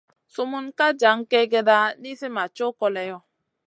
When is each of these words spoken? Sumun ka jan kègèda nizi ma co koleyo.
Sumun 0.33 0.65
ka 0.77 0.87
jan 1.01 1.19
kègèda 1.31 1.77
nizi 2.01 2.27
ma 2.35 2.43
co 2.55 2.65
koleyo. 2.79 3.17